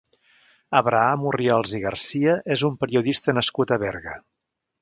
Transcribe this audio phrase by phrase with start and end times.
[0.79, 4.21] Abraham Orriols i Garcia és un periodista nascut a Berga.